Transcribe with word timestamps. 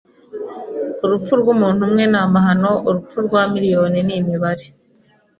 Urupfu 1.05 1.31
rw'umuntu 1.41 1.81
umwe 1.87 2.03
ni 2.11 2.17
amahano, 2.25 2.71
urupfu 2.87 3.17
rwa 3.27 3.41
miriyoni 3.53 3.99
ni 4.03 4.13
imibare. 4.19 4.65